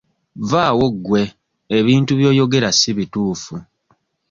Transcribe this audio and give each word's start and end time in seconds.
Vvaawo 0.49 0.85
gwe 1.05 1.21
ebintu 1.77 2.11
by'oyogera 2.19 2.69
si 2.79 2.89
bituufu. 2.97 3.55